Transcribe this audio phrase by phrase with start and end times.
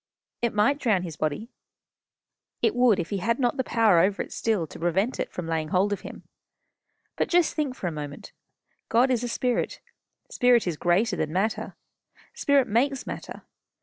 [0.41, 1.51] "It might drown his body."
[2.63, 5.45] "It would if he had not the power over it still, to prevent it from
[5.45, 6.23] laying hold of him.
[7.17, 8.31] But just think for a moment.
[8.89, 9.79] God is a Spirit.
[10.31, 11.75] Spirit is greater than matter.
[12.33, 13.43] Spirit makes matter.